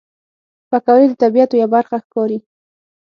پکورې 0.69 1.05
د 1.09 1.13
طبیعت 1.21 1.51
یوه 1.53 1.67
برخه 1.75 1.95
ښکاري 2.03 2.39